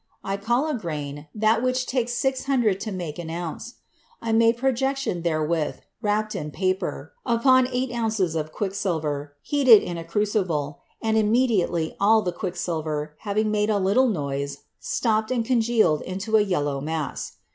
I 0.23 0.35
call 0.35 0.67
a 0.67 0.73
grain 0.73 1.27
that 1.35 1.61
which 1.61 1.85
takes 1.85 2.15
six 2.15 2.45
hundred 2.45 2.79
to 2.79 2.91
make 2.91 3.19
an 3.19 3.29
ounce. 3.29 3.75
I 4.19 4.31
made 4.31 4.57
projection 4.57 5.21
therewith, 5.21 5.75
wrapped 6.01 6.33
in 6.33 6.49
paper, 6.49 7.13
upon 7.23 7.67
eight 7.71 7.91
ounces 7.91 8.33
of 8.33 8.51
quicksilver, 8.51 9.35
heated 9.43 9.83
in 9.83 9.99
a 9.99 10.03
crucible, 10.03 10.79
and 11.03 11.19
immediately 11.19 11.95
all 11.99 12.23
the 12.23 12.31
quicksilver, 12.33 13.13
having 13.19 13.51
made 13.51 13.69
a 13.69 13.77
little 13.77 14.07
noise, 14.09 14.63
stopped 14.79 15.29
and 15.29 15.45
congealed 15.45 16.01
into 16.01 16.35
a 16.35 16.41
yel 16.41 16.63
low 16.63 16.81
mass. 16.81 17.33